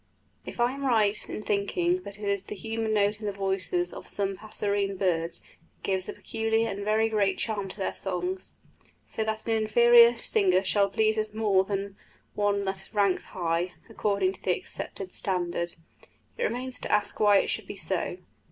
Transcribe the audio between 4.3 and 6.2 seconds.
passerine birds that gives a